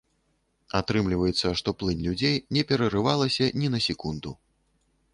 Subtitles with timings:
[0.79, 4.29] Атрымліваецца, што плынь людзей не перарывалася ні на секунду.